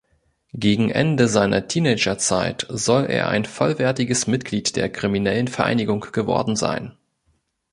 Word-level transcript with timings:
Gegen 0.55 0.89
Ende 0.89 1.27
seiner 1.27 1.67
Teenagerzeit 1.67 2.65
soll 2.71 3.05
er 3.05 3.29
ein 3.29 3.45
vollwertiges 3.45 4.25
Mitglied 4.25 4.75
der 4.75 4.89
kriminellen 4.91 5.47
Vereinigung 5.47 6.01
geworden 6.11 6.55
sein. 6.55 6.97